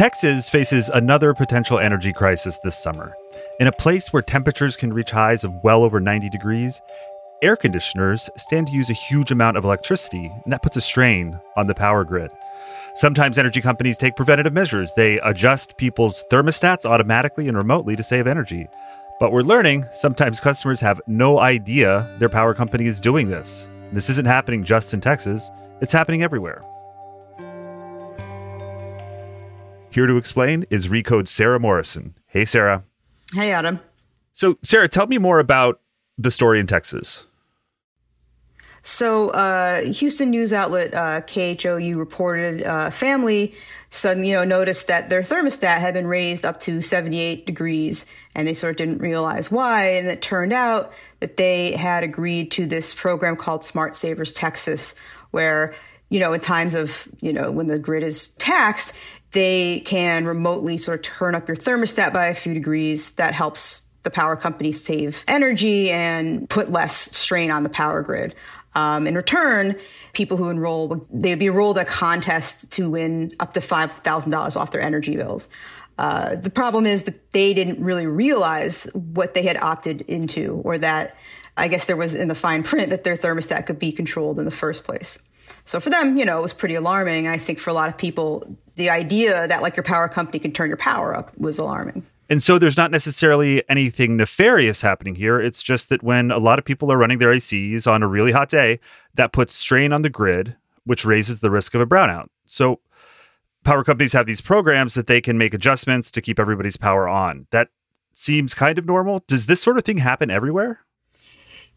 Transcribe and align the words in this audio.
Texas 0.00 0.48
faces 0.48 0.88
another 0.88 1.34
potential 1.34 1.78
energy 1.78 2.12
crisis 2.12 2.58
this 2.60 2.78
summer. 2.78 3.14
In 3.58 3.66
a 3.66 3.72
place 3.72 4.12
where 4.12 4.22
temperatures 4.22 4.76
can 4.76 4.94
reach 4.94 5.10
highs 5.10 5.44
of 5.44 5.52
well 5.62 5.82
over 5.82 6.00
90 6.00 6.30
degrees, 6.30 6.80
air 7.42 7.54
conditioners 7.54 8.30
stand 8.36 8.68
to 8.68 8.72
use 8.72 8.88
a 8.88 8.94
huge 8.94 9.30
amount 9.30 9.56
of 9.56 9.64
electricity, 9.64 10.32
and 10.44 10.52
that 10.52 10.62
puts 10.62 10.76
a 10.76 10.80
strain 10.80 11.38
on 11.56 11.66
the 11.66 11.74
power 11.74 12.04
grid. 12.04 12.30
Sometimes 12.94 13.36
energy 13.36 13.60
companies 13.60 13.98
take 13.98 14.16
preventative 14.16 14.52
measures. 14.52 14.92
They 14.94 15.20
adjust 15.20 15.76
people's 15.76 16.24
thermostats 16.30 16.84
automatically 16.84 17.46
and 17.48 17.56
remotely 17.56 17.94
to 17.96 18.02
save 18.02 18.26
energy. 18.26 18.68
But 19.20 19.32
we're 19.32 19.42
learning 19.42 19.84
sometimes 19.92 20.40
customers 20.40 20.80
have 20.80 20.98
no 21.06 21.40
idea 21.40 22.16
their 22.18 22.30
power 22.30 22.54
company 22.54 22.86
is 22.86 23.02
doing 23.02 23.28
this. 23.28 23.68
This 23.92 24.08
isn't 24.08 24.24
happening 24.24 24.64
just 24.64 24.94
in 24.94 25.00
Texas, 25.02 25.50
it's 25.82 25.92
happening 25.92 26.22
everywhere. 26.22 26.64
Here 29.90 30.06
to 30.06 30.16
explain 30.16 30.64
is 30.70 30.88
Recode 30.88 31.28
Sara 31.28 31.60
Morrison. 31.60 32.14
Hey, 32.28 32.46
Sara. 32.46 32.82
Hey, 33.34 33.52
Adam. 33.52 33.80
So, 34.32 34.56
Sara, 34.62 34.88
tell 34.88 35.06
me 35.06 35.18
more 35.18 35.38
about 35.38 35.80
the 36.16 36.30
story 36.30 36.58
in 36.58 36.66
Texas. 36.66 37.26
So, 38.82 39.30
uh, 39.30 39.82
Houston 39.82 40.30
news 40.30 40.52
outlet 40.52 40.94
uh, 40.94 41.20
KHOU 41.22 41.96
reported 41.96 42.62
uh, 42.62 42.86
a 42.86 42.90
family 42.90 43.54
suddenly, 43.90 44.30
you 44.30 44.36
know, 44.36 44.44
noticed 44.44 44.88
that 44.88 45.10
their 45.10 45.20
thermostat 45.20 45.78
had 45.78 45.94
been 45.94 46.06
raised 46.06 46.46
up 46.46 46.60
to 46.60 46.80
78 46.80 47.44
degrees, 47.44 48.06
and 48.34 48.46
they 48.46 48.54
sort 48.54 48.72
of 48.72 48.76
didn't 48.76 48.98
realize 48.98 49.50
why. 49.50 49.90
And 49.90 50.08
it 50.08 50.22
turned 50.22 50.52
out 50.52 50.92
that 51.18 51.36
they 51.36 51.72
had 51.72 52.04
agreed 52.04 52.50
to 52.52 52.66
this 52.66 52.94
program 52.94 53.36
called 53.36 53.64
Smart 53.64 53.96
Savers 53.96 54.32
Texas, 54.32 54.94
where 55.32 55.74
you 56.10 56.18
know, 56.18 56.32
in 56.32 56.40
times 56.40 56.74
of, 56.74 57.08
you 57.20 57.32
know, 57.32 57.50
when 57.50 57.68
the 57.68 57.78
grid 57.78 58.02
is 58.02 58.28
taxed, 58.34 58.92
they 59.30 59.80
can 59.80 60.24
remotely 60.24 60.76
sort 60.76 60.98
of 60.98 61.02
turn 61.14 61.34
up 61.34 61.46
your 61.46 61.56
thermostat 61.56 62.12
by 62.12 62.26
a 62.26 62.34
few 62.34 62.52
degrees. 62.52 63.12
That 63.12 63.32
helps 63.32 63.82
the 64.02 64.10
power 64.10 64.34
company 64.34 64.72
save 64.72 65.24
energy 65.28 65.90
and 65.90 66.48
put 66.48 66.72
less 66.72 67.16
strain 67.16 67.50
on 67.50 67.62
the 67.62 67.68
power 67.68 68.02
grid. 68.02 68.34
Um, 68.74 69.06
in 69.06 69.14
return, 69.14 69.76
people 70.12 70.36
who 70.36 70.48
enroll, 70.48 71.06
they'd 71.10 71.34
be 71.34 71.46
enrolled 71.46 71.78
a 71.78 71.84
contest 71.84 72.70
to 72.72 72.90
win 72.90 73.34
up 73.40 73.52
to 73.54 73.60
$5,000 73.60 74.56
off 74.56 74.70
their 74.70 74.80
energy 74.80 75.16
bills. 75.16 75.48
Uh, 75.98 76.36
the 76.36 76.50
problem 76.50 76.86
is 76.86 77.04
that 77.04 77.32
they 77.32 77.52
didn't 77.52 77.82
really 77.82 78.06
realize 78.06 78.84
what 78.94 79.34
they 79.34 79.42
had 79.42 79.56
opted 79.58 80.02
into, 80.02 80.54
or 80.64 80.78
that 80.78 81.16
I 81.56 81.68
guess 81.68 81.84
there 81.84 81.96
was 81.96 82.14
in 82.14 82.28
the 82.28 82.34
fine 82.34 82.62
print 82.70 82.90
that 82.90 83.04
their 83.04 83.16
thermostat 83.16 83.66
could 83.66 83.78
be 83.78 83.92
controlled 83.92 84.38
in 84.38 84.44
the 84.44 84.50
first 84.50 84.84
place. 84.84 85.18
So 85.64 85.78
for 85.78 85.90
them, 85.90 86.16
you 86.16 86.24
know, 86.24 86.38
it 86.38 86.42
was 86.42 86.54
pretty 86.54 86.74
alarming. 86.74 87.26
And 87.26 87.34
I 87.34 87.38
think 87.38 87.58
for 87.58 87.70
a 87.70 87.74
lot 87.74 87.88
of 87.88 87.98
people, 87.98 88.56
the 88.76 88.90
idea 88.90 89.46
that 89.46 89.62
like 89.62 89.76
your 89.76 89.84
power 89.84 90.08
company 90.08 90.38
can 90.38 90.52
turn 90.52 90.68
your 90.68 90.76
power 90.76 91.14
up 91.14 91.36
was 91.38 91.58
alarming. 91.58 92.06
And 92.30 92.40
so 92.40 92.60
there's 92.60 92.76
not 92.76 92.92
necessarily 92.92 93.68
anything 93.68 94.16
nefarious 94.16 94.80
happening 94.80 95.16
here. 95.16 95.40
It's 95.40 95.64
just 95.64 95.88
that 95.88 96.04
when 96.04 96.30
a 96.30 96.38
lot 96.38 96.60
of 96.60 96.64
people 96.64 96.92
are 96.92 96.96
running 96.96 97.18
their 97.18 97.32
ACs 97.32 97.90
on 97.90 98.04
a 98.04 98.06
really 98.06 98.30
hot 98.30 98.48
day, 98.48 98.78
that 99.14 99.32
puts 99.32 99.52
strain 99.52 99.92
on 99.92 100.02
the 100.02 100.10
grid, 100.10 100.56
which 100.84 101.04
raises 101.04 101.40
the 101.40 101.50
risk 101.50 101.74
of 101.74 101.80
a 101.80 101.86
brownout. 101.86 102.28
So 102.46 102.78
power 103.64 103.82
companies 103.82 104.12
have 104.12 104.26
these 104.26 104.40
programs 104.40 104.94
that 104.94 105.08
they 105.08 105.20
can 105.20 105.38
make 105.38 105.54
adjustments 105.54 106.12
to 106.12 106.22
keep 106.22 106.38
everybody's 106.38 106.76
power 106.76 107.08
on. 107.08 107.48
That 107.50 107.68
seems 108.14 108.54
kind 108.54 108.78
of 108.78 108.86
normal. 108.86 109.24
Does 109.26 109.46
this 109.46 109.60
sort 109.60 109.76
of 109.76 109.84
thing 109.84 109.98
happen 109.98 110.30
everywhere? 110.30 110.78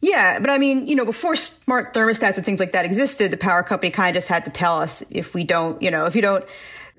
Yeah, 0.02 0.38
but 0.40 0.52
I 0.52 0.60
mean, 0.60 0.86
you 0.88 0.96
know, 0.96 1.06
before 1.06 1.36
smart 1.36 1.94
thermostats 1.94 2.36
and 2.36 2.46
things 2.46 2.60
like 2.60 2.74
that 2.74 2.86
existed, 2.86 3.32
the 3.32 3.38
power 3.38 3.64
company 3.64 3.90
kind 3.90 4.16
of 4.16 4.22
just 4.22 4.28
had 4.28 4.46
to 4.46 4.52
tell 4.52 4.80
us 4.80 5.02
if 5.10 5.34
we 5.34 5.46
don't, 5.46 5.82
you 5.82 5.90
know, 5.90 6.06
if 6.06 6.16
you 6.16 6.22
don't 6.22 6.46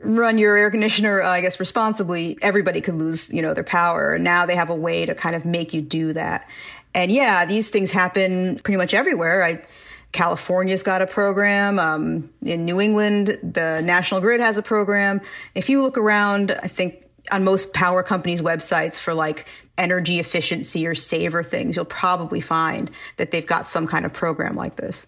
run 0.05 0.39
your 0.39 0.57
air 0.57 0.71
conditioner, 0.71 1.23
uh, 1.23 1.29
I 1.29 1.41
guess, 1.41 1.61
responsibly, 1.61 2.39
everybody 2.43 2.81
could 2.81 2.95
lose, 2.95 3.33
you 3.33 3.43
know, 3.43 3.55
their 3.55 3.65
power. 3.65 4.19
Now 4.19 4.47
they 4.47 4.57
have 4.57 4.71
a 4.71 4.75
way 4.75 5.07
to 5.07 5.15
kind 5.15 5.35
of 5.35 5.45
make 5.45 5.75
you 5.75 5.81
do 5.81 6.13
that. 6.13 6.49
And 6.95 7.11
yeah, 7.11 7.45
these 7.45 7.71
things 7.71 7.91
happen 7.91 8.59
pretty 8.61 8.77
much 8.77 8.95
everywhere. 8.95 9.43
I, 9.43 9.65
California's 10.13 10.83
got 10.85 11.03
a 11.03 11.07
program. 11.07 11.79
Um, 11.79 12.31
in 12.43 12.65
New 12.65 12.81
England, 12.81 13.37
the 13.43 13.81
National 13.83 14.21
Grid 14.21 14.41
has 14.41 14.57
a 14.57 14.63
program. 14.63 15.21
If 15.55 15.69
you 15.69 15.83
look 15.83 15.99
around, 15.99 16.53
I 16.53 16.69
think 16.69 17.05
on 17.33 17.43
most 17.43 17.75
power 17.75 18.03
companies' 18.03 18.41
websites 18.41 19.01
for 19.01 19.13
like 19.13 19.49
energy 19.77 20.21
efficiency 20.21 20.87
or 20.87 20.95
saver 20.95 21.43
things, 21.43 21.75
you'll 21.75 21.85
probably 21.85 22.41
find 22.41 22.91
that 23.17 23.33
they've 23.33 23.47
got 23.47 23.67
some 23.67 23.87
kind 23.87 24.07
of 24.07 24.13
program 24.13 24.55
like 24.55 24.77
this. 24.77 25.07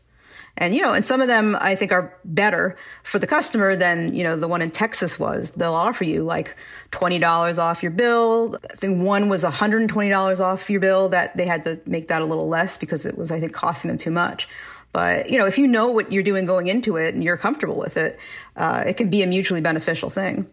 And, 0.59 0.75
you 0.75 0.81
know, 0.81 0.95
and 0.95 1.05
some 1.05 1.21
of 1.21 1.29
them 1.29 1.57
I 1.61 1.75
think 1.75 1.93
are 1.93 2.15
better 2.25 2.77
for 3.03 3.19
the 3.19 3.27
customer 3.27 3.77
than, 3.77 4.15
you 4.15 4.25
know, 4.25 4.37
the 4.37 4.49
one 4.49 4.63
in 4.63 4.71
Texas 4.71 5.19
was. 5.19 5.51
They'll 5.51 5.75
offer 5.75 6.05
you 6.05 6.23
like 6.23 6.57
$20 6.93 7.59
off 7.59 7.83
your 7.83 7.93
bill. 7.93 8.57
I 8.71 8.75
think 8.75 9.03
one 9.05 9.29
was 9.29 9.45
$120 9.45 10.41
off 10.41 10.71
your 10.71 10.81
bill 10.81 11.09
that 11.11 11.37
they 11.37 11.45
had 11.45 11.63
to 11.65 11.79
make 11.85 12.09
that 12.09 12.23
a 12.23 12.25
little 12.25 12.49
less 12.49 12.79
because 12.79 13.05
it 13.05 13.19
was, 13.19 13.31
I 13.31 13.39
think, 13.39 13.53
costing 13.53 13.89
them 13.89 13.99
too 13.99 14.11
much. 14.11 14.49
But, 14.93 15.29
you 15.29 15.37
know, 15.37 15.47
if 15.47 15.59
you 15.59 15.67
know 15.67 15.91
what 15.91 16.11
you're 16.11 16.23
doing 16.23 16.47
going 16.47 16.69
into 16.69 16.97
it 16.97 17.15
and 17.15 17.23
you're 17.23 17.37
comfortable 17.37 17.77
with 17.77 17.99
it, 17.99 18.19
uh, 18.57 18.85
it 18.87 18.97
can 18.97 19.11
be 19.11 19.23
a 19.23 19.27
mutually 19.27 19.61
beneficial 19.61 20.09
thing. 20.09 20.49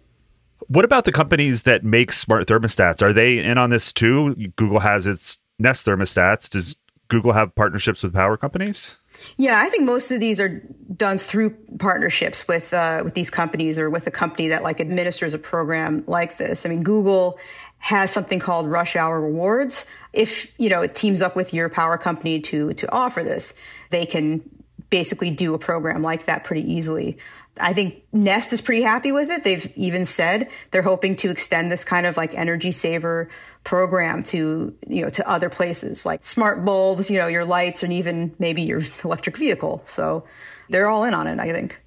What 0.67 0.83
about 0.83 1.05
the 1.05 1.11
companies 1.11 1.63
that 1.63 1.83
make 1.85 2.11
smart 2.11 2.47
thermostats? 2.47 3.01
Are 3.01 3.13
they 3.13 3.39
in 3.39 3.57
on 3.57 3.69
this 3.69 3.93
too? 3.93 4.35
Google 4.55 4.79
has 4.79 5.07
its 5.07 5.39
Nest 5.59 5.85
thermostats. 5.85 6.49
Does 6.49 6.75
Google 7.13 7.31
have 7.33 7.53
partnerships 7.53 8.01
with 8.01 8.11
power 8.11 8.37
companies? 8.37 8.97
Yeah, 9.37 9.61
I 9.61 9.69
think 9.69 9.85
most 9.85 10.09
of 10.11 10.19
these 10.19 10.39
are 10.39 10.63
done 10.95 11.19
through 11.19 11.51
partnerships 11.77 12.47
with 12.47 12.73
uh, 12.73 13.01
with 13.03 13.13
these 13.13 13.29
companies 13.29 13.77
or 13.77 13.87
with 13.91 14.07
a 14.07 14.11
company 14.11 14.47
that 14.47 14.63
like 14.63 14.81
administers 14.81 15.35
a 15.35 15.37
program 15.37 16.03
like 16.07 16.37
this. 16.37 16.65
I 16.65 16.69
mean, 16.69 16.81
Google 16.81 17.37
has 17.77 18.09
something 18.09 18.39
called 18.39 18.67
Rush 18.67 18.95
Hour 18.95 19.21
Rewards. 19.21 19.85
If 20.11 20.59
you 20.59 20.69
know 20.69 20.81
it 20.81 20.95
teams 20.95 21.21
up 21.21 21.35
with 21.35 21.53
your 21.53 21.69
power 21.69 21.99
company 21.99 22.39
to 22.41 22.73
to 22.73 22.91
offer 22.91 23.21
this, 23.21 23.53
they 23.91 24.07
can 24.07 24.41
basically 24.89 25.29
do 25.29 25.53
a 25.53 25.59
program 25.59 26.01
like 26.01 26.25
that 26.25 26.43
pretty 26.43 26.63
easily. 26.71 27.17
I 27.59 27.73
think 27.73 28.03
Nest 28.11 28.51
is 28.51 28.61
pretty 28.61 28.81
happy 28.81 29.11
with 29.11 29.29
it. 29.29 29.43
They've 29.43 29.71
even 29.75 30.05
said 30.05 30.49
they're 30.71 30.81
hoping 30.81 31.15
to 31.17 31.29
extend 31.29 31.71
this 31.71 31.83
kind 31.85 32.05
of 32.05 32.17
like 32.17 32.33
energy 32.33 32.71
saver 32.71 33.29
program 33.63 34.23
to, 34.23 34.75
you 34.87 35.03
know, 35.03 35.09
to 35.11 35.29
other 35.29 35.49
places 35.49 36.05
like 36.05 36.23
smart 36.23 36.65
bulbs, 36.65 37.11
you 37.11 37.19
know, 37.19 37.27
your 37.27 37.45
lights 37.45 37.83
and 37.83 37.93
even 37.93 38.33
maybe 38.39 38.63
your 38.63 38.81
electric 39.03 39.37
vehicle. 39.37 39.83
So 39.85 40.25
they're 40.69 40.87
all 40.87 41.03
in 41.03 41.13
on 41.13 41.27
it, 41.27 41.39
I 41.39 41.51
think. 41.51 41.79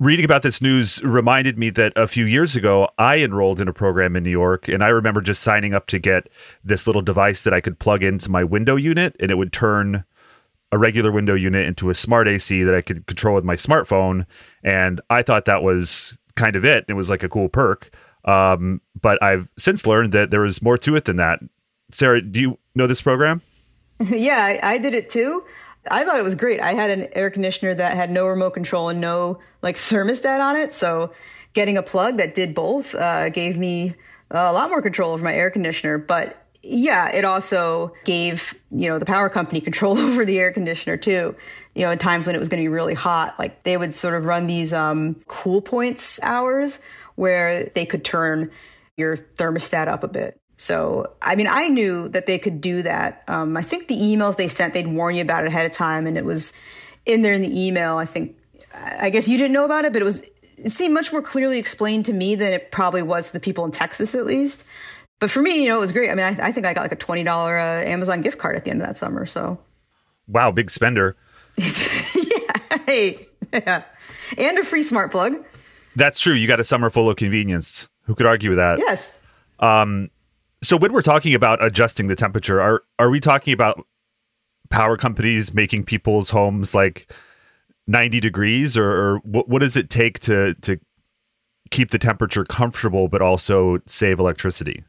Reading 0.00 0.24
about 0.24 0.42
this 0.42 0.60
news 0.60 1.02
reminded 1.04 1.56
me 1.56 1.70
that 1.70 1.92
a 1.94 2.08
few 2.08 2.24
years 2.24 2.56
ago, 2.56 2.88
I 2.98 3.18
enrolled 3.18 3.60
in 3.60 3.68
a 3.68 3.72
program 3.72 4.16
in 4.16 4.24
New 4.24 4.30
York, 4.30 4.66
and 4.66 4.82
I 4.82 4.88
remember 4.88 5.20
just 5.20 5.40
signing 5.40 5.72
up 5.72 5.86
to 5.86 6.00
get 6.00 6.28
this 6.64 6.88
little 6.88 7.00
device 7.00 7.42
that 7.42 7.54
I 7.54 7.60
could 7.60 7.78
plug 7.78 8.02
into 8.02 8.28
my 8.28 8.42
window 8.42 8.74
unit, 8.74 9.14
and 9.20 9.30
it 9.30 9.36
would 9.36 9.52
turn 9.52 10.04
a 10.74 10.78
regular 10.78 11.12
window 11.12 11.34
unit 11.34 11.68
into 11.68 11.88
a 11.88 11.94
smart 11.94 12.26
AC 12.26 12.64
that 12.64 12.74
I 12.74 12.80
could 12.80 13.06
control 13.06 13.36
with 13.36 13.44
my 13.44 13.54
smartphone. 13.54 14.26
And 14.64 15.00
I 15.08 15.22
thought 15.22 15.44
that 15.44 15.62
was 15.62 16.18
kind 16.34 16.56
of 16.56 16.64
it. 16.64 16.84
It 16.88 16.94
was 16.94 17.08
like 17.08 17.22
a 17.22 17.28
cool 17.28 17.48
perk. 17.48 17.94
Um, 18.24 18.80
but 19.00 19.22
I've 19.22 19.48
since 19.56 19.86
learned 19.86 20.10
that 20.12 20.32
there 20.32 20.40
was 20.40 20.62
more 20.62 20.76
to 20.78 20.96
it 20.96 21.04
than 21.04 21.16
that. 21.16 21.38
Sara, 21.92 22.20
do 22.20 22.40
you 22.40 22.58
know 22.74 22.88
this 22.88 23.00
program? 23.00 23.40
yeah, 24.00 24.42
I, 24.42 24.74
I 24.74 24.78
did 24.78 24.94
it 24.94 25.10
too. 25.10 25.44
I 25.92 26.04
thought 26.04 26.18
it 26.18 26.24
was 26.24 26.34
great. 26.34 26.60
I 26.60 26.72
had 26.72 26.90
an 26.90 27.06
air 27.12 27.30
conditioner 27.30 27.72
that 27.74 27.94
had 27.94 28.10
no 28.10 28.26
remote 28.26 28.50
control 28.50 28.88
and 28.88 29.00
no 29.00 29.38
like 29.62 29.76
thermostat 29.76 30.40
on 30.40 30.56
it. 30.56 30.72
So 30.72 31.12
getting 31.52 31.76
a 31.76 31.84
plug 31.84 32.16
that 32.16 32.34
did 32.34 32.52
both 32.52 32.96
uh, 32.96 33.28
gave 33.28 33.58
me 33.58 33.94
a 34.32 34.52
lot 34.52 34.70
more 34.70 34.82
control 34.82 35.12
over 35.12 35.22
my 35.22 35.34
air 35.34 35.50
conditioner. 35.50 35.98
But 35.98 36.43
yeah, 36.66 37.14
it 37.14 37.24
also 37.24 37.92
gave, 38.04 38.54
you 38.70 38.88
know, 38.88 38.98
the 38.98 39.04
power 39.04 39.28
company 39.28 39.60
control 39.60 39.98
over 39.98 40.24
the 40.24 40.38
air 40.38 40.52
conditioner 40.52 40.96
too. 40.96 41.36
You 41.74 41.82
know, 41.84 41.90
in 41.90 41.98
times 41.98 42.26
when 42.26 42.34
it 42.34 42.38
was 42.38 42.48
going 42.48 42.62
to 42.62 42.68
be 42.68 42.72
really 42.72 42.94
hot, 42.94 43.38
like 43.38 43.62
they 43.62 43.76
would 43.76 43.94
sort 43.94 44.14
of 44.14 44.24
run 44.24 44.46
these 44.46 44.72
um, 44.72 45.16
cool 45.26 45.60
points 45.60 46.20
hours 46.22 46.80
where 47.16 47.64
they 47.74 47.86
could 47.86 48.04
turn 48.04 48.50
your 48.96 49.16
thermostat 49.16 49.88
up 49.88 50.04
a 50.04 50.08
bit. 50.08 50.40
So, 50.56 51.12
I 51.20 51.34
mean, 51.34 51.48
I 51.48 51.68
knew 51.68 52.08
that 52.10 52.26
they 52.26 52.38
could 52.38 52.60
do 52.60 52.82
that. 52.82 53.24
Um, 53.26 53.56
I 53.56 53.62
think 53.62 53.88
the 53.88 53.96
emails 53.96 54.36
they 54.36 54.48
sent, 54.48 54.72
they'd 54.72 54.86
warn 54.86 55.16
you 55.16 55.22
about 55.22 55.44
it 55.44 55.48
ahead 55.48 55.66
of 55.66 55.72
time, 55.72 56.06
and 56.06 56.16
it 56.16 56.24
was 56.24 56.58
in 57.06 57.22
there 57.22 57.32
in 57.32 57.42
the 57.42 57.66
email. 57.66 57.96
I 57.96 58.04
think, 58.04 58.36
I 58.72 59.10
guess 59.10 59.28
you 59.28 59.36
didn't 59.36 59.52
know 59.52 59.64
about 59.64 59.84
it, 59.84 59.92
but 59.92 60.00
it 60.00 60.04
was, 60.04 60.20
it 60.56 60.70
seemed 60.70 60.94
much 60.94 61.12
more 61.12 61.22
clearly 61.22 61.58
explained 61.58 62.06
to 62.06 62.12
me 62.12 62.36
than 62.36 62.52
it 62.52 62.70
probably 62.70 63.02
was 63.02 63.28
to 63.28 63.32
the 63.32 63.40
people 63.40 63.64
in 63.64 63.72
Texas, 63.72 64.14
at 64.14 64.26
least. 64.26 64.64
But 65.20 65.30
for 65.30 65.42
me, 65.42 65.62
you 65.62 65.68
know, 65.68 65.76
it 65.76 65.80
was 65.80 65.92
great. 65.92 66.10
I 66.10 66.14
mean, 66.14 66.26
I, 66.26 66.48
I 66.48 66.52
think 66.52 66.66
I 66.66 66.74
got 66.74 66.82
like 66.82 66.92
a 66.92 66.96
$20 66.96 67.26
uh, 67.26 67.88
Amazon 67.88 68.20
gift 68.20 68.38
card 68.38 68.56
at 68.56 68.64
the 68.64 68.70
end 68.70 68.80
of 68.80 68.86
that 68.86 68.96
summer. 68.96 69.26
So, 69.26 69.58
wow, 70.26 70.50
big 70.50 70.70
spender. 70.70 71.16
yeah. 71.56 72.78
Hey, 72.86 73.26
yeah. 73.52 73.84
And 74.36 74.58
a 74.58 74.64
free 74.64 74.82
smart 74.82 75.12
plug. 75.12 75.44
That's 75.96 76.20
true. 76.20 76.34
You 76.34 76.46
got 76.46 76.60
a 76.60 76.64
summer 76.64 76.90
full 76.90 77.08
of 77.08 77.16
convenience. 77.16 77.88
Who 78.02 78.14
could 78.14 78.26
argue 78.26 78.50
with 78.50 78.58
that? 78.58 78.78
Yes. 78.78 79.18
Um, 79.60 80.10
so 80.62 80.76
when 80.76 80.92
we're 80.92 81.02
talking 81.02 81.34
about 81.34 81.62
adjusting 81.62 82.08
the 82.08 82.16
temperature, 82.16 82.60
are 82.60 82.82
are 82.98 83.10
we 83.10 83.20
talking 83.20 83.52
about 83.52 83.86
power 84.70 84.96
companies 84.96 85.54
making 85.54 85.84
people's 85.84 86.30
homes 86.30 86.74
like 86.74 87.12
90 87.86 88.20
degrees 88.20 88.76
or, 88.76 88.90
or 88.90 89.18
what, 89.18 89.48
what 89.48 89.60
does 89.60 89.76
it 89.76 89.90
take 89.90 90.18
to 90.20 90.54
to 90.54 90.80
keep 91.70 91.90
the 91.90 91.98
temperature 91.98 92.44
comfortable 92.44 93.08
but 93.08 93.22
also 93.22 93.78
save 93.86 94.18
electricity? 94.18 94.84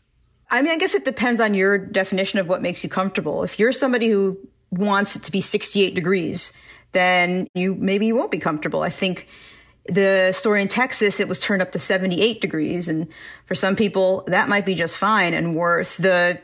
I 0.49 0.61
mean, 0.61 0.73
I 0.73 0.77
guess 0.77 0.95
it 0.95 1.05
depends 1.05 1.41
on 1.41 1.53
your 1.53 1.77
definition 1.77 2.39
of 2.39 2.47
what 2.47 2.61
makes 2.61 2.83
you 2.83 2.89
comfortable. 2.89 3.43
If 3.43 3.59
you're 3.59 3.71
somebody 3.71 4.09
who 4.09 4.37
wants 4.71 5.15
it 5.15 5.23
to 5.23 5.31
be 5.31 5.41
68 5.41 5.95
degrees, 5.95 6.53
then 6.91 7.47
you 7.53 7.75
maybe 7.75 8.05
you 8.05 8.15
won't 8.15 8.31
be 8.31 8.37
comfortable. 8.37 8.81
I 8.81 8.89
think 8.89 9.27
the 9.87 10.31
story 10.31 10.61
in 10.61 10.67
Texas, 10.67 11.19
it 11.19 11.27
was 11.27 11.39
turned 11.39 11.61
up 11.61 11.71
to 11.73 11.79
78 11.79 12.41
degrees. 12.41 12.89
And 12.89 13.07
for 13.45 13.55
some 13.55 13.75
people, 13.75 14.23
that 14.27 14.49
might 14.49 14.65
be 14.65 14.75
just 14.75 14.97
fine 14.97 15.33
and 15.33 15.55
worth 15.55 15.97
the 15.97 16.39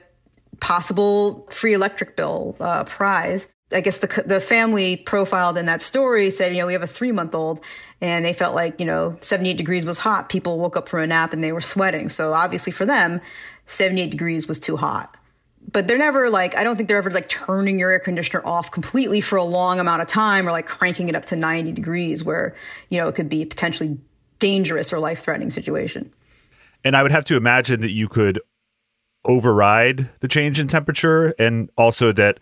possible 0.59 1.47
free 1.49 1.73
electric 1.73 2.15
bill 2.15 2.55
uh, 2.59 2.83
prize. 2.83 3.51
I 3.73 3.81
guess 3.81 3.99
the, 3.99 4.23
the 4.25 4.39
family 4.39 4.97
profiled 4.97 5.57
in 5.57 5.65
that 5.65 5.81
story 5.81 6.29
said, 6.29 6.53
you 6.53 6.59
know, 6.59 6.67
we 6.67 6.73
have 6.73 6.83
a 6.83 6.87
three 6.87 7.11
month 7.11 7.35
old 7.35 7.63
and 7.99 8.25
they 8.25 8.33
felt 8.33 8.55
like, 8.55 8.79
you 8.79 8.85
know, 8.85 9.17
78 9.21 9.57
degrees 9.57 9.85
was 9.85 9.99
hot. 9.99 10.29
People 10.29 10.59
woke 10.59 10.75
up 10.75 10.89
from 10.89 11.03
a 11.03 11.07
nap 11.07 11.33
and 11.33 11.43
they 11.43 11.51
were 11.51 11.61
sweating. 11.61 12.09
So 12.09 12.33
obviously 12.33 12.71
for 12.71 12.85
them, 12.85 13.21
78 13.67 14.09
degrees 14.09 14.47
was 14.47 14.59
too 14.59 14.77
hot 14.77 15.15
but 15.71 15.87
they're 15.87 15.97
never 15.97 16.29
like 16.29 16.55
i 16.55 16.63
don't 16.63 16.75
think 16.75 16.87
they're 16.87 16.97
ever 16.97 17.11
like 17.11 17.29
turning 17.29 17.79
your 17.79 17.91
air 17.91 17.99
conditioner 17.99 18.45
off 18.45 18.71
completely 18.71 19.21
for 19.21 19.37
a 19.37 19.43
long 19.43 19.79
amount 19.79 20.01
of 20.01 20.07
time 20.07 20.47
or 20.47 20.51
like 20.51 20.65
cranking 20.65 21.09
it 21.09 21.15
up 21.15 21.25
to 21.25 21.35
90 21.35 21.71
degrees 21.71 22.23
where 22.23 22.55
you 22.89 22.99
know 22.99 23.07
it 23.07 23.15
could 23.15 23.29
be 23.29 23.45
potentially 23.45 23.97
dangerous 24.39 24.91
or 24.91 24.99
life-threatening 24.99 25.49
situation 25.49 26.11
and 26.83 26.95
i 26.95 27.03
would 27.03 27.11
have 27.11 27.25
to 27.25 27.37
imagine 27.37 27.81
that 27.81 27.91
you 27.91 28.07
could 28.07 28.39
override 29.25 30.09
the 30.19 30.27
change 30.27 30.59
in 30.59 30.67
temperature 30.67 31.35
and 31.37 31.69
also 31.77 32.11
that 32.11 32.39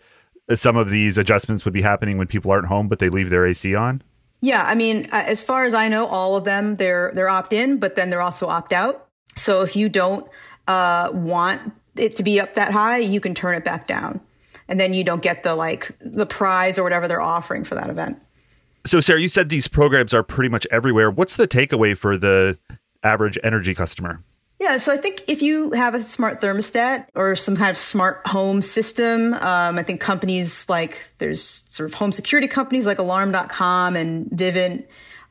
some 0.58 0.76
of 0.76 0.90
these 0.90 1.18
adjustments 1.18 1.64
would 1.64 1.74
be 1.74 1.82
happening 1.82 2.18
when 2.18 2.26
people 2.26 2.50
aren't 2.50 2.66
home 2.66 2.88
but 2.88 2.98
they 2.98 3.08
leave 3.08 3.30
their 3.30 3.46
ac 3.46 3.74
on 3.74 4.02
yeah 4.40 4.64
i 4.66 4.74
mean 4.74 5.06
as 5.12 5.42
far 5.42 5.64
as 5.64 5.74
i 5.74 5.88
know 5.88 6.06
all 6.06 6.36
of 6.36 6.44
them 6.44 6.76
they're 6.76 7.12
they're 7.14 7.28
opt 7.28 7.52
in 7.52 7.78
but 7.78 7.94
then 7.94 8.10
they're 8.10 8.22
also 8.22 8.48
opt 8.48 8.72
out 8.72 9.08
so 9.36 9.62
if 9.62 9.76
you 9.76 9.88
don't 9.88 10.28
uh, 10.68 11.10
want 11.12 11.72
it 11.96 12.16
to 12.16 12.22
be 12.22 12.40
up 12.40 12.54
that 12.54 12.72
high, 12.72 12.98
you 12.98 13.20
can 13.20 13.34
turn 13.34 13.56
it 13.56 13.64
back 13.64 13.86
down. 13.86 14.20
And 14.68 14.78
then 14.78 14.94
you 14.94 15.02
don't 15.02 15.22
get 15.22 15.42
the 15.42 15.56
like 15.56 15.90
the 16.00 16.26
prize 16.26 16.78
or 16.78 16.84
whatever 16.84 17.08
they're 17.08 17.20
offering 17.20 17.64
for 17.64 17.74
that 17.74 17.90
event. 17.90 18.20
So 18.86 19.00
Sara, 19.00 19.20
you 19.20 19.28
said 19.28 19.48
these 19.48 19.66
programs 19.66 20.14
are 20.14 20.22
pretty 20.22 20.48
much 20.48 20.66
everywhere. 20.70 21.10
What's 21.10 21.36
the 21.36 21.48
takeaway 21.48 21.96
for 21.98 22.16
the 22.16 22.56
average 23.02 23.38
energy 23.42 23.74
customer? 23.74 24.22
Yeah, 24.60 24.76
so 24.76 24.92
I 24.92 24.98
think 24.98 25.24
if 25.26 25.40
you 25.40 25.70
have 25.70 25.94
a 25.94 26.02
smart 26.02 26.42
thermostat 26.42 27.06
or 27.14 27.34
some 27.34 27.56
kind 27.56 27.70
of 27.70 27.78
smart 27.78 28.20
home 28.26 28.60
system, 28.60 29.32
um, 29.32 29.78
I 29.78 29.82
think 29.82 30.02
companies 30.02 30.68
like 30.68 31.02
there's 31.16 31.42
sort 31.42 31.88
of 31.88 31.94
home 31.94 32.12
security 32.12 32.46
companies 32.46 32.84
like 32.84 32.98
Alarm.com 32.98 33.96
and 33.96 34.26
Vivint, 34.26 34.84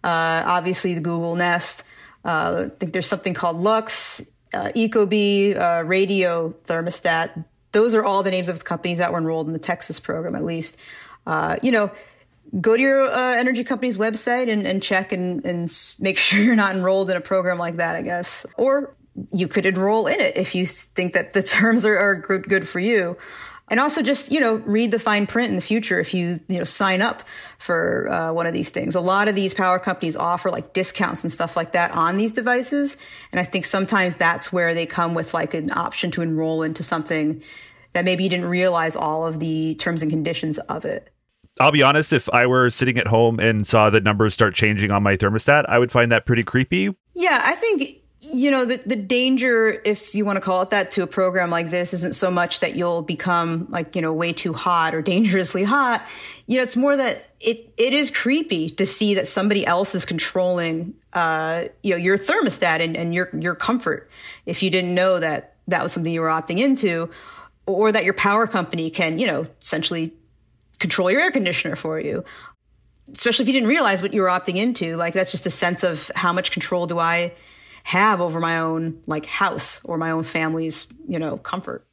uh, 0.04 0.44
obviously 0.48 0.96
the 0.96 1.02
Google 1.02 1.36
Nest. 1.36 1.84
Uh, 2.26 2.66
I 2.66 2.70
think 2.70 2.92
there's 2.92 3.06
something 3.06 3.36
called 3.36 3.58
Lux 3.58 4.22
uh, 4.56 4.72
Ecobee, 4.76 5.56
uh, 5.56 5.84
Radio 5.84 6.56
Thermostat. 6.66 7.46
Those 7.72 7.94
are 7.94 8.04
all 8.04 8.24
the 8.24 8.32
names 8.32 8.50
of 8.50 8.58
the 8.58 8.66
companies 8.66 8.98
that 8.98 9.12
were 9.12 9.20
enrolled 9.20 9.46
in 9.46 9.54
the 9.54 9.60
Texas 9.60 10.00
program, 10.00 10.34
at 10.34 10.44
least. 10.44 10.82
Uh, 11.28 11.58
you 11.62 11.72
know, 11.72 11.92
go 12.60 12.76
to 12.76 12.82
your 12.82 13.04
uh, 13.04 13.36
energy 13.36 13.64
company's 13.64 14.00
website 14.00 14.52
and, 14.52 14.66
and 14.66 14.82
check 14.82 15.12
and, 15.12 15.46
and 15.46 15.72
make 16.00 16.18
sure 16.18 16.42
you're 16.42 16.56
not 16.56 16.76
enrolled 16.76 17.12
in 17.12 17.18
a 17.18 17.22
program 17.22 17.60
like 17.60 17.76
that, 17.76 17.96
I 17.96 18.02
guess. 18.02 18.44
Or 18.58 18.96
you 19.32 19.48
could 19.48 19.66
enroll 19.66 20.08
in 20.08 20.20
it 20.20 20.36
if 20.38 20.56
you 20.56 20.66
think 20.66 21.14
that 21.14 21.34
the 21.34 21.42
terms 21.60 21.86
are, 21.86 21.98
are 21.98 22.16
good, 22.16 22.44
good 22.44 22.68
for 22.68 22.80
you. 22.80 23.18
And 23.72 23.80
also 23.80 24.02
just 24.02 24.32
you 24.32 24.40
know 24.40 24.56
read 24.56 24.92
the 24.92 25.00
fine 25.00 25.28
print 25.28 25.50
in 25.50 25.56
the 25.56 25.62
future 25.62 26.00
if 26.00 26.14
you 26.14 26.40
you 26.48 26.58
know 26.58 26.64
sign 26.64 27.02
up 27.02 27.24
for 27.60 28.10
uh, 28.10 28.34
one 28.34 28.48
of 28.48 28.54
these 28.54 28.72
things. 28.72 28.96
A 28.96 29.02
lot 29.02 29.28
of 29.28 29.36
these 29.36 29.54
power 29.54 29.78
companies 29.78 30.16
offer 30.16 30.50
like 30.50 30.74
discounts 30.74 31.24
and 31.24 31.32
stuff 31.32 31.56
like 31.56 31.74
that 31.74 31.92
on 31.92 32.18
these 32.18 32.32
devices. 32.32 32.98
And 33.32 33.40
i 33.40 33.44
think 33.44 33.66
sometimes 33.66 34.16
that's 34.16 34.52
where 34.52 34.74
they 34.74 34.88
come 34.88 35.14
with 35.14 35.34
like 35.34 35.54
an 35.54 35.72
option 35.72 36.10
to 36.12 36.24
enroll 36.24 36.64
into 36.64 36.82
something 36.82 37.44
that 37.94 38.06
maybe 38.06 38.24
you 38.24 38.30
didn't 38.30 38.50
realize 38.50 38.96
all 38.96 39.26
of 39.26 39.40
the 39.40 39.76
terms 39.76 40.02
and 40.02 40.12
conditions 40.12 40.58
of 40.60 40.86
it. 40.86 41.12
I'll 41.60 41.72
be 41.72 41.84
honest, 41.84 42.14
if 42.14 42.30
I 42.30 42.48
were 42.48 42.70
sitting 42.70 42.98
at 42.98 43.08
home 43.08 43.40
and 43.40 43.68
saw 43.68 43.90
the 43.90 44.00
numbers 44.00 44.34
start 44.34 44.56
changing 44.56 44.92
on 44.92 45.04
my 45.04 45.18
thermostat, 45.18 45.66
I 45.68 45.78
would 45.78 45.92
find 45.92 46.12
that 46.12 46.26
pretty 46.26 46.44
creepy. 46.44 46.96
Yeah, 47.16 47.42
I 47.44 47.56
think 47.56 47.99
you 48.22 48.52
know, 48.52 48.66
the, 48.66 48.78
the 48.86 48.98
danger, 48.98 49.82
if 49.86 50.14
you 50.14 50.26
want 50.26 50.36
to 50.38 50.42
call 50.42 50.62
it 50.62 50.72
that, 50.72 50.92
to 50.92 51.04
a 51.04 51.08
program 51.08 51.50
like 51.50 51.70
this 51.70 51.94
isn't 51.94 52.16
so 52.16 52.30
much 52.30 52.60
that 52.60 52.76
you'll 52.76 53.02
become 53.02 53.68
like, 53.70 53.96
you 53.96 54.02
know, 54.02 54.12
way 54.12 54.34
too 54.34 54.52
hot 54.54 54.94
or 54.94 55.02
dangerously 55.02 55.64
hot. 55.64 56.06
You 56.46 56.58
know, 56.58 56.64
it's 56.64 56.76
more 56.76 56.98
that 56.98 57.30
it, 57.40 57.72
it 57.78 57.94
is 57.94 58.12
creepy 58.12 58.70
to 58.72 58.86
see 58.86 59.16
that 59.16 59.28
somebody 59.28 59.66
else 59.66 59.96
is 59.96 60.06
controlling, 60.06 60.96
uh, 61.14 61.66
you 61.82 61.92
know, 61.92 61.98
your 61.98 62.18
thermostat 62.18 62.82
and, 62.82 62.98
and 62.98 63.14
your, 63.14 63.30
your 63.40 63.56
comfort. 63.56 64.10
If 64.46 64.64
you 64.64 64.70
didn't 64.70 64.94
know 64.94 65.20
that 65.20 65.56
that 65.68 65.82
was 65.82 65.94
something 65.94 66.12
you 66.12 66.22
were 66.22 66.28
opting 66.28 66.60
into 66.60 67.10
or 67.66 67.92
that 67.92 68.04
your 68.04 68.14
power 68.14 68.48
company 68.48 68.90
can, 68.90 69.20
you 69.20 69.28
know, 69.28 69.46
essentially 69.62 70.14
control 70.80 71.10
your 71.12 71.22
air 71.22 71.32
conditioner 71.32 71.76
for 71.76 72.00
you 72.00 72.24
especially 73.12 73.42
if 73.42 73.48
you 73.48 73.54
didn't 73.54 73.68
realize 73.68 74.04
what 74.04 74.14
you 74.14 74.22
were 74.22 74.28
opting 74.28 74.56
into. 74.56 74.96
Like 74.96 75.16
that's 75.16 75.32
just 75.32 75.48
a 75.48 75.50
sense 75.50 75.82
of 75.84 76.12
how 76.14 76.32
much 76.32 76.52
control 76.52 76.86
do 76.86 77.00
I 77.00 77.34
have 77.84 78.22
over 78.22 78.40
my 78.40 78.60
own 78.60 79.02
like 79.08 79.26
house 79.26 79.84
or 79.86 79.98
my 79.98 80.12
own 80.12 80.24
family's, 80.24 80.92
you 81.08 81.20
know, 81.20 81.38
comfort. 81.38 81.86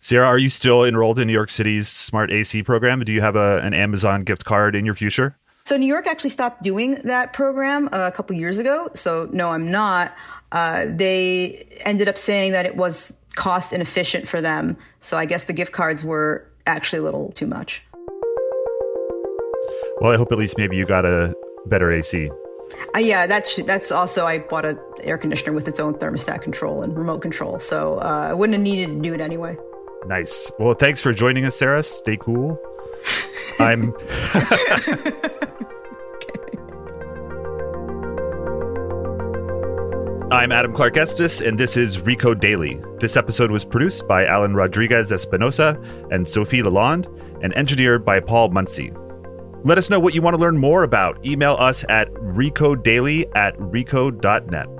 Sara, 0.00 0.26
are 0.26 0.38
you 0.38 0.48
still 0.48 0.84
enrolled 0.84 1.18
in 1.18 1.26
New 1.26 1.32
York 1.32 1.50
City's 1.50 1.88
Smart 1.88 2.30
AC 2.30 2.62
program? 2.62 3.00
Do 3.00 3.12
you 3.12 3.20
have 3.20 3.34
a, 3.34 3.58
an 3.58 3.74
Amazon 3.74 4.22
gift 4.22 4.44
card 4.44 4.76
in 4.76 4.86
your 4.86 4.94
future? 4.94 5.36
So 5.64 5.76
New 5.76 5.86
York 5.86 6.06
actually 6.06 6.30
stopped 6.30 6.62
doing 6.62 6.94
that 7.04 7.32
program 7.32 7.88
uh, 7.92 8.06
a 8.06 8.12
couple 8.12 8.34
years 8.36 8.58
ago. 8.58 8.88
So 8.94 9.28
no, 9.32 9.50
I'm 9.50 9.70
not. 9.70 10.16
Uh, 10.50 10.86
they 10.88 11.66
ended 11.84 12.08
up 12.08 12.16
saying 12.16 12.52
that 12.52 12.64
it 12.64 12.76
was 12.76 13.18
cost 13.34 13.72
inefficient 13.72 14.26
for 14.26 14.40
them. 14.40 14.76
So 15.00 15.18
I 15.18 15.26
guess 15.26 15.44
the 15.44 15.52
gift 15.52 15.72
cards 15.72 16.04
were 16.04 16.50
actually 16.66 17.00
a 17.00 17.02
little 17.02 17.32
too 17.32 17.46
much. 17.46 17.84
Well, 20.00 20.12
I 20.12 20.16
hope 20.16 20.32
at 20.32 20.38
least 20.38 20.56
maybe 20.56 20.76
you 20.76 20.86
got 20.86 21.04
a 21.04 21.34
better 21.66 21.92
AC. 21.92 22.30
Uh, 22.94 22.98
yeah, 22.98 23.26
that's 23.26 23.56
that's 23.56 23.90
also 23.92 24.26
I 24.26 24.38
bought 24.38 24.64
an 24.64 24.78
air 25.00 25.18
conditioner 25.18 25.52
with 25.52 25.68
its 25.68 25.80
own 25.80 25.94
thermostat 25.94 26.42
control 26.42 26.82
and 26.82 26.96
remote 26.96 27.20
control, 27.20 27.58
so 27.58 27.98
uh, 27.98 28.28
I 28.30 28.34
wouldn't 28.34 28.54
have 28.54 28.62
needed 28.62 28.88
to 28.88 29.00
do 29.00 29.14
it 29.14 29.20
anyway. 29.20 29.56
Nice. 30.06 30.50
Well, 30.58 30.74
thanks 30.74 31.00
for 31.00 31.12
joining 31.12 31.44
us, 31.44 31.56
Sara. 31.56 31.82
Stay 31.82 32.16
cool. 32.16 32.60
I'm. 33.58 33.94
I'm 40.30 40.52
Adam 40.52 40.74
Clark 40.74 40.98
Estes, 40.98 41.40
and 41.40 41.58
this 41.58 41.74
is 41.74 41.96
Recode 41.96 42.38
Daily. 42.38 42.78
This 43.00 43.16
episode 43.16 43.50
was 43.50 43.64
produced 43.64 44.06
by 44.06 44.26
Alan 44.26 44.54
Rodriguez 44.54 45.10
Espinosa 45.10 45.80
and 46.10 46.28
Sophie 46.28 46.62
Lalonde, 46.62 47.06
and 47.42 47.56
engineered 47.56 48.04
by 48.04 48.20
Paul 48.20 48.50
Munsey. 48.50 48.92
Let 49.64 49.78
us 49.78 49.90
know 49.90 49.98
what 49.98 50.14
you 50.14 50.22
want 50.22 50.34
to 50.34 50.40
learn 50.40 50.56
more 50.56 50.84
about. 50.84 51.24
Email 51.26 51.56
us 51.58 51.84
at 51.88 52.12
recodedaily 52.14 53.30
at 53.34 53.56
recode.net. 53.58 54.77